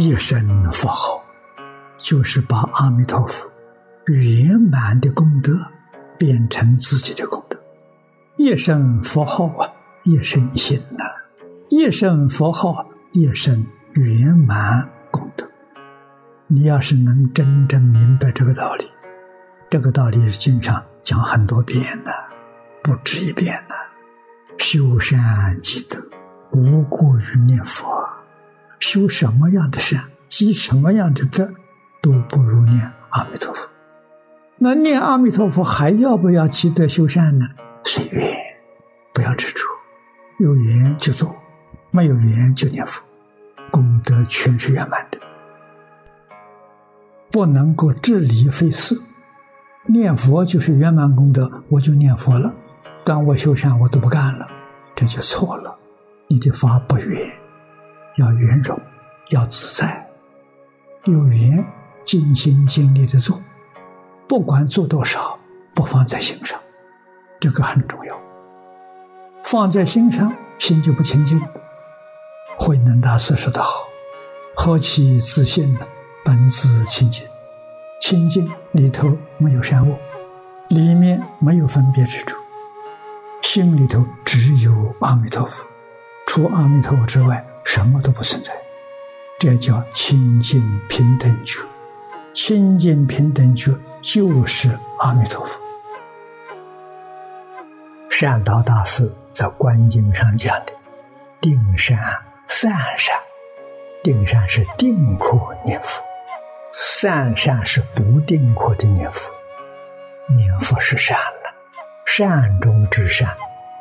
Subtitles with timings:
[0.00, 1.20] 一声佛号，
[1.96, 3.50] 就是把阿弥陀佛
[4.06, 5.52] 圆满的功德
[6.16, 7.58] 变成自己的功德。
[8.36, 9.68] 一声佛号啊，
[10.04, 11.04] 一生心呐；
[11.68, 15.44] 一声佛号，一生圆满功德。
[16.46, 18.88] 你要是能真正明白这个道理，
[19.68, 22.12] 这个道理经常讲很多遍呢，
[22.84, 23.74] 不止一遍呢。
[24.58, 25.98] 修善积德，
[26.52, 27.97] 无过于念佛。
[28.80, 31.50] 修什么样的善，积什么样的德，
[32.00, 33.68] 都不如念阿弥陀佛。
[34.58, 37.46] 那念阿弥陀佛还要不要积德修善呢？
[37.84, 38.36] 随缘，
[39.12, 39.62] 不要执着。
[40.38, 41.34] 有缘就做，
[41.90, 43.02] 没有缘就念佛，
[43.70, 45.18] 功德全是圆满的。
[47.30, 49.00] 不能够自理费事，
[49.86, 52.52] 念佛就是圆满功德，我就念佛了。
[53.04, 54.46] 但我修善我都不干了，
[54.94, 55.76] 这就错了。
[56.28, 57.37] 你的法不圆。
[58.18, 58.78] 要圆融，
[59.30, 60.06] 要自在，
[61.04, 61.64] 有缘
[62.04, 63.40] 尽心尽力的做，
[64.28, 65.38] 不管做多少，
[65.72, 66.58] 不放在心上，
[67.38, 68.16] 这个很重要。
[69.44, 71.40] 放在心上，心就不清净。
[72.58, 73.70] 慧能大师说得好
[74.56, 75.80] ：“何其自信呢？
[76.24, 77.24] 本自清净，
[78.00, 79.96] 清净里头没有善恶，
[80.68, 82.36] 里面没有分别之处，
[83.42, 85.64] 心里头只有阿弥陀佛，
[86.26, 88.50] 除阿弥陀佛之外。”什么都不存在，
[89.38, 91.60] 这叫清净平等觉。
[92.32, 95.60] 清净平等觉就是阿弥陀佛。
[98.08, 100.72] 善导大师在《观经》上讲的
[101.42, 101.98] “定善
[102.48, 103.14] 善善”，
[104.02, 106.02] 定善是定可念佛，
[106.72, 109.28] 善善是不定可的念佛。
[110.34, 111.54] 念佛是善了，
[112.06, 113.36] 善中之善，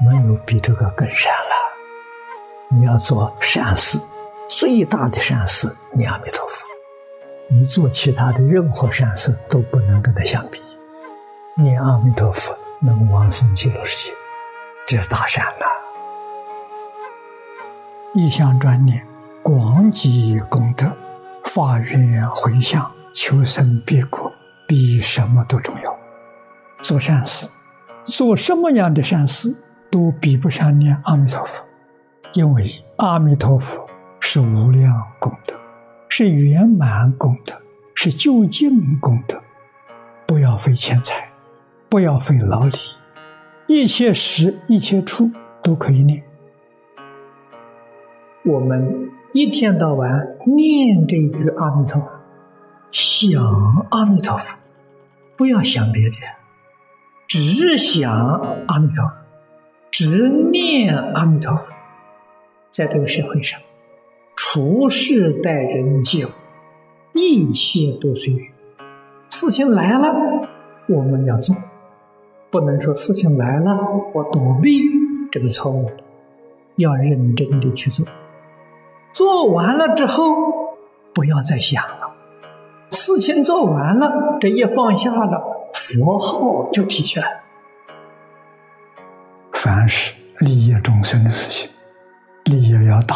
[0.06, 1.56] 没有比这个更善了。
[2.69, 3.97] 你要做善事，
[4.50, 6.66] 最大的善事念阿弥陀佛。
[7.50, 10.61] 你做其他的任何善事都不能跟他相比。
[11.55, 14.13] 念阿弥陀佛能往生极乐世界，
[14.85, 15.66] 这是大善呐！
[18.13, 19.07] 一向专念，
[19.41, 20.91] 广积功德，
[21.45, 24.29] 发愿回向，求生别国，
[24.67, 25.97] 比什么都重要。
[26.79, 27.49] 做善事，
[28.03, 29.55] 做什么样的善事
[29.89, 31.63] 都比不上念阿弥陀佛。
[32.33, 33.88] 因为阿弥陀佛
[34.19, 35.55] 是无量功德，
[36.09, 37.55] 是圆满功德，
[37.95, 39.41] 是究竟功德，
[40.27, 41.29] 不要费钱财，
[41.89, 42.77] 不要费劳力，
[43.67, 45.31] 一切时一切处
[45.63, 46.21] 都可以念。
[48.45, 52.19] 我们一天到晚念这一句阿弥陀佛，
[52.91, 54.57] 想阿弥陀佛，
[55.35, 56.17] 不要想别的，
[57.27, 58.11] 只想
[58.67, 59.25] 阿弥陀佛，
[59.89, 61.73] 只念阿弥陀佛。
[62.69, 63.59] 在这个社会上，
[64.35, 66.29] 处事待人接物，
[67.13, 68.51] 一切都随缘。
[69.29, 70.13] 事情来了，
[70.88, 71.55] 我们要做，
[72.50, 73.78] 不能说事情来了
[74.13, 74.81] 我躲避，
[75.31, 75.89] 这个错误。
[76.75, 78.05] 要认真的去做，
[79.11, 80.78] 做完了之后
[81.11, 82.16] 不要再想了。
[82.91, 87.41] 事情做完了，这一放下了，佛号就提起来。
[89.53, 91.67] 凡是利益众生的事情。
[92.97, 93.16] 要大，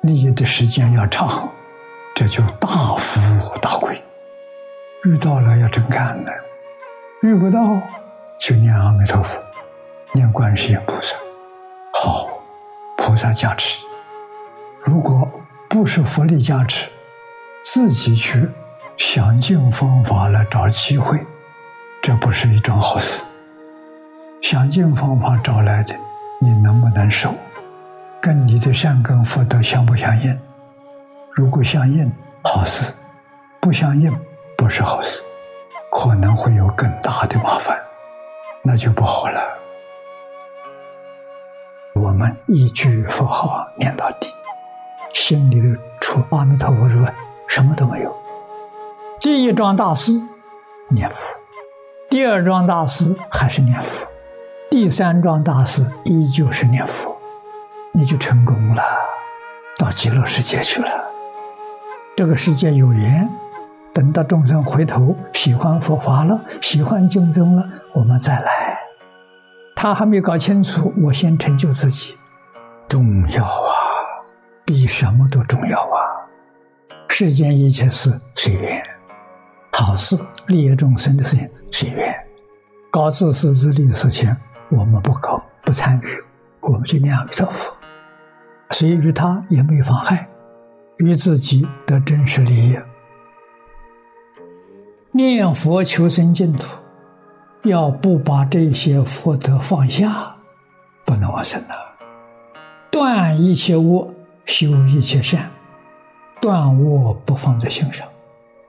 [0.00, 1.48] 利益的时间要长，
[2.16, 4.02] 这就大富大贵。
[5.04, 6.32] 遇到了要真干的，
[7.22, 7.60] 遇不到
[8.40, 9.38] 就念阿弥陀佛，
[10.12, 11.14] 念观世音菩萨，
[11.94, 12.28] 好，
[12.96, 13.84] 菩萨加持。
[14.82, 15.28] 如果
[15.68, 16.90] 不是佛力加持，
[17.62, 18.48] 自己去
[18.96, 21.24] 想尽方法来找机会，
[22.02, 23.22] 这不是一桩好事。
[24.40, 25.94] 想尽方法找来的，
[26.40, 27.32] 你能不能收？
[28.62, 30.38] 的善根福德相不相应？
[31.32, 32.10] 如果相应，
[32.44, 32.94] 好事；
[33.60, 34.14] 不相应，
[34.56, 35.20] 不是好事，
[35.90, 37.76] 可能会有更大的麻烦，
[38.62, 39.40] 那就不好了。
[41.94, 44.28] 我们一句佛号念到底，
[45.12, 47.12] 心里除阿弥陀佛之外，
[47.48, 48.16] 什么都没有。
[49.18, 50.12] 第一桩大事
[50.88, 51.16] 念佛，
[52.08, 54.06] 第二桩大事还是念佛，
[54.70, 57.11] 第三桩大事依旧是念佛。
[57.94, 58.82] 你就成功了，
[59.78, 60.88] 到极乐世界去了。
[62.16, 63.28] 这个世界有缘，
[63.92, 68.78] 等到众生回头喜欢佛法了，喜欢经宗了，我们再来。
[69.76, 72.16] 他还没搞清楚，我先成就自己，
[72.88, 73.72] 重要啊，
[74.64, 76.00] 比什么都重要啊！
[77.08, 78.82] 世间一切事随缘，
[79.72, 80.16] 好事
[80.46, 82.14] 利益众生的事情随缘，
[82.90, 84.34] 搞自私自利的事情
[84.70, 86.06] 我们不搞不参与，
[86.60, 87.74] 我们就念阿弥陀佛。
[88.72, 90.26] 谁与他也没有妨害，
[90.96, 92.76] 与自己得真实利益。
[95.12, 96.66] 念佛求生净土，
[97.64, 100.34] 要不把这些福德放下，
[101.04, 101.74] 不能往生了。
[102.90, 104.10] 断一切恶，
[104.46, 105.50] 修一切善。
[106.40, 108.08] 断恶不放在心上，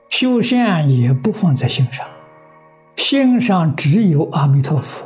[0.08, 2.06] 修善也不放在心上，
[2.96, 5.04] 心上只有阿弥陀佛，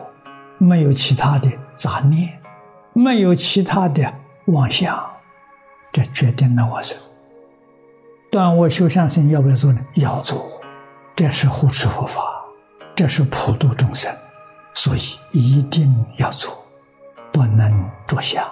[0.59, 2.39] 没有其他的杂念，
[2.93, 4.13] 没有其他的
[4.49, 4.99] 妄想，
[5.93, 6.97] 这决定了我生。
[8.31, 9.85] 断恶修善生要不要做呢？
[9.95, 10.51] 要做，
[11.15, 12.23] 这是护持佛法，
[12.95, 14.11] 这是普度众生，
[14.73, 16.65] 所以一定要做，
[17.31, 18.43] 不能着想，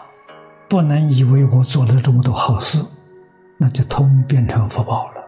[0.69, 2.85] 不能以为我做了这么多好事。
[3.59, 5.25] 那就通变成福报了。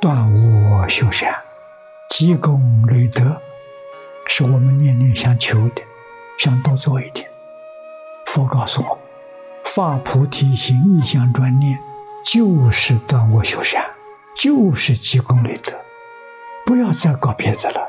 [0.00, 1.34] 断恶修善，
[2.10, 3.36] 积功累德，
[4.28, 5.82] 是我们念念想求的，
[6.38, 7.28] 想多做一点。
[8.34, 8.98] 佛告诉我，
[9.64, 11.78] 发菩提心，一向专念，
[12.24, 13.84] 就是断恶修善，
[14.36, 15.72] 就是积功累德。
[16.66, 17.80] 不要再搞别的了，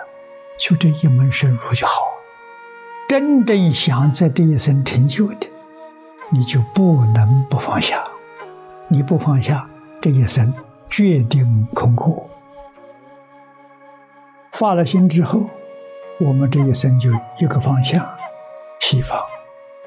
[0.60, 2.04] 就这一门深入就好。
[3.10, 5.48] 真正想在这一生成就的。
[6.30, 8.04] 你就不能不放下，
[8.88, 9.68] 你不放下，
[10.00, 10.54] 这一生
[10.88, 12.30] 决定空过。
[14.52, 15.42] 发了心之后，
[16.20, 17.10] 我们这一生就
[17.40, 18.08] 一个方向，
[18.80, 19.20] 西方；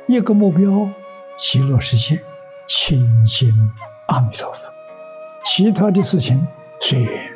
[0.08, 0.88] 一个目标，
[1.36, 2.18] 极乐世界，
[2.66, 3.52] 亲近
[4.06, 4.72] 阿弥陀佛。
[5.44, 6.48] 其他的事情
[6.80, 7.30] 随缘，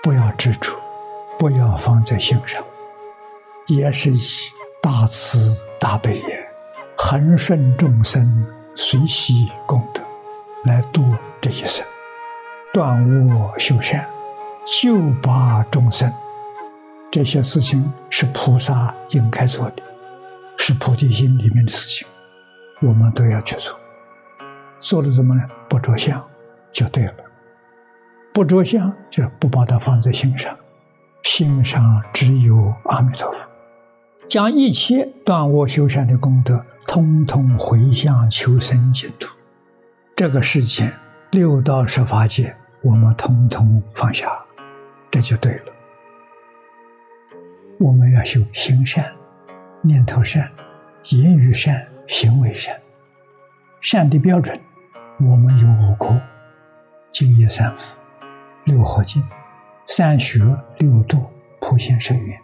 [0.00, 0.76] 不要执着，
[1.36, 2.62] 不要放在心上，
[3.66, 4.20] 也是以
[4.80, 6.48] 大慈大悲也。
[6.96, 8.46] 恒顺众生，
[8.76, 10.00] 随喜功德，
[10.62, 11.04] 来度
[11.40, 11.84] 这一生，
[12.72, 14.08] 断恶修善，
[14.64, 16.14] 救拔众生，
[17.10, 19.82] 这些事情是菩萨应该做的，
[20.66, 22.08] 是菩提心里面的事情，
[22.80, 23.78] 我们都要去做。
[24.80, 25.42] 做了什么呢？
[25.68, 26.26] 不着相
[26.72, 27.14] 就对了，
[28.32, 30.56] 不着相就不把它放在心上，
[31.22, 33.46] 心上只有阿弥陀佛。
[34.26, 39.28] 将一切断我修善的功德，通通回向求生净土。
[40.16, 40.90] 这个世间
[41.30, 44.32] 六道十法界，我们通通放下，
[45.10, 45.64] 这就对了。
[47.78, 49.12] 我们要修行善、
[49.86, 50.50] 念头善、
[51.10, 52.74] 言语善、行为善。
[53.82, 54.58] 善的标准，
[55.20, 56.18] 我们有五个：
[57.12, 58.00] 净业三福、
[58.64, 59.22] 六合敬、
[59.86, 60.40] 三学、
[60.78, 62.40] 六度、普贤圣愿。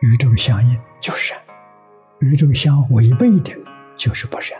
[0.00, 1.38] 与这个相应就是善，
[2.20, 3.54] 与这个相违背的，
[3.94, 4.58] 就是不善。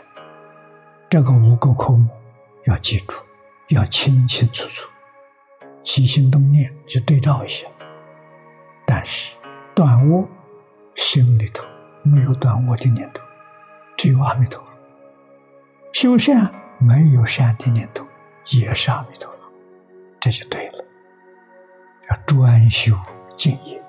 [1.09, 2.07] 这个五个科目
[2.65, 3.15] 要记住，
[3.69, 4.87] 要清清楚楚，
[5.83, 7.67] 起心动念去对照一下。
[8.85, 9.35] 但是
[9.73, 10.27] 断恶，
[10.93, 11.65] 心里头
[12.07, 13.23] 没有断我的念头，
[13.95, 14.81] 只有阿弥陀佛；
[15.93, 18.05] 修善没有善的念头，
[18.47, 19.51] 也是阿弥陀佛，
[20.19, 20.85] 这就对了。
[22.09, 22.95] 要专修
[23.35, 23.81] 净业。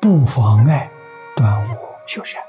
[0.00, 0.90] 不妨碍
[1.36, 1.76] 断恶
[2.06, 2.42] 修善。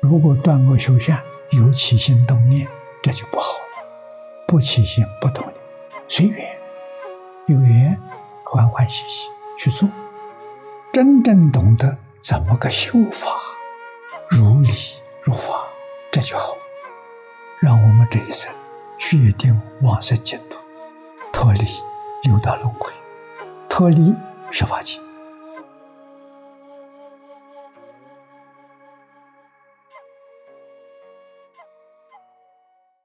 [0.00, 1.20] 如果断恶修善
[1.50, 2.68] 有起心动念，
[3.02, 3.84] 这就不好了。
[4.46, 5.54] 不起心不动念，
[6.08, 6.56] 随缘，
[7.46, 8.00] 有缘
[8.44, 9.88] 欢欢喜喜去做。
[10.92, 13.28] 真正懂得怎么个修法，
[14.72, 14.78] 理
[15.22, 15.68] 如法，
[16.10, 16.56] 这就好。
[17.60, 18.52] 让我们这一生
[18.98, 20.58] 确定往生净土，
[21.32, 21.64] 脱离
[22.24, 22.90] 六道轮回，
[23.68, 24.14] 脱离
[24.50, 24.98] 十法界。